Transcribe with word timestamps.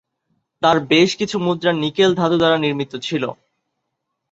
তার 0.61 0.77
বেশ 0.91 1.09
কিছু 1.19 1.35
মুদ্রা 1.39 1.71
নিকেল 1.73 2.11
ধাতু 2.15 2.35
দ্বারা 2.37 2.57
নির্মিত 2.57 2.93
ছিল। 3.01 3.23